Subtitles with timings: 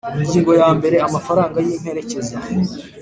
[0.21, 2.35] Ingingo ya mbere Amafaranga y imperekeza